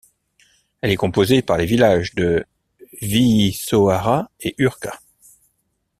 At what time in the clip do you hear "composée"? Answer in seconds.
0.95-1.43